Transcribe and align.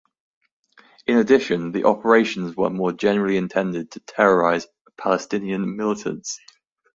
In 1.05 1.19
addition, 1.19 1.73
the 1.73 1.83
operations 1.83 2.55
were 2.57 2.71
more 2.71 2.91
generally 2.91 3.37
intended 3.37 3.91
to 3.91 3.99
terrorize 3.99 4.65
Palestinian 4.97 5.75
militants. 5.77 6.39